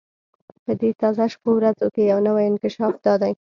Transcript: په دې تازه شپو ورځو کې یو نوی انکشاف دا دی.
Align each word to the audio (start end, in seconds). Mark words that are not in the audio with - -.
په 0.65 0.71
دې 0.79 0.89
تازه 1.01 1.25
شپو 1.33 1.49
ورځو 1.55 1.87
کې 1.93 2.01
یو 2.11 2.19
نوی 2.27 2.43
انکشاف 2.49 2.93
دا 3.05 3.13
دی. 3.21 3.29